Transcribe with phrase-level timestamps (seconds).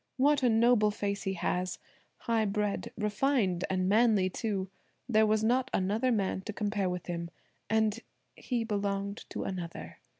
[0.17, 1.77] What a noble face he has!
[2.21, 4.71] high bred, refined, and manly, too!
[5.07, 7.29] There was not another man to compare with him;
[7.69, 9.99] and–he belonged to another.